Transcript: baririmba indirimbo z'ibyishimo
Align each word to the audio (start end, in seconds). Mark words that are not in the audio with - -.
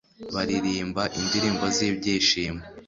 baririmba 0.33 1.03
indirimbo 1.19 1.65
z'ibyishimo 1.75 2.61